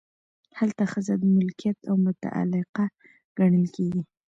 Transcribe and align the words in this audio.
هلته 0.59 0.83
ښځه 0.91 1.13
ملکیت 1.37 1.77
او 1.89 1.95
متعلقه 2.05 2.85
ګڼل 3.39 3.65
کیږي. 3.75 4.01